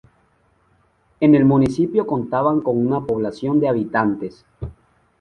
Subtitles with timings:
[1.19, 4.43] En el municipio contaba con una población de habitantes.